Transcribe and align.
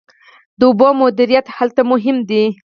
د 0.59 0.61
اوبو 0.69 0.87
مدیریت 1.01 1.45
هلته 1.57 1.81
مهم 1.91 2.17
دی. 2.29 2.43